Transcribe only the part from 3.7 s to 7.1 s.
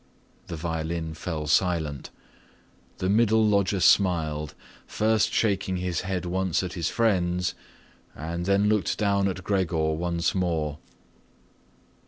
smiled, first shaking his head once at his